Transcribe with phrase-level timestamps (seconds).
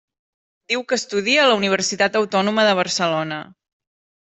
[0.71, 3.41] Diu que estudia a la Universitat Autònoma de Barcelona.